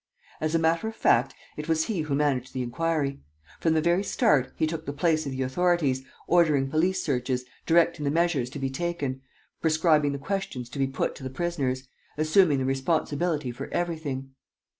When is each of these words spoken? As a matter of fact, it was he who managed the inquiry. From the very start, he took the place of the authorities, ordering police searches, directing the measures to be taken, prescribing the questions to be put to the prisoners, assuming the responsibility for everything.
As 0.39 0.55
a 0.55 0.57
matter 0.57 0.87
of 0.87 0.95
fact, 0.95 1.35
it 1.57 1.69
was 1.69 1.85
he 1.85 1.99
who 2.01 2.15
managed 2.15 2.53
the 2.55 2.63
inquiry. 2.63 3.19
From 3.59 3.75
the 3.75 3.81
very 3.83 4.01
start, 4.03 4.51
he 4.55 4.65
took 4.65 4.87
the 4.87 4.93
place 4.93 5.27
of 5.27 5.31
the 5.31 5.43
authorities, 5.43 6.03
ordering 6.25 6.71
police 6.71 7.03
searches, 7.03 7.45
directing 7.67 8.03
the 8.03 8.09
measures 8.09 8.49
to 8.49 8.57
be 8.57 8.71
taken, 8.71 9.21
prescribing 9.61 10.11
the 10.11 10.17
questions 10.17 10.69
to 10.69 10.79
be 10.79 10.87
put 10.87 11.13
to 11.17 11.23
the 11.23 11.29
prisoners, 11.29 11.87
assuming 12.17 12.57
the 12.57 12.65
responsibility 12.65 13.51
for 13.51 13.67
everything. 13.67 14.31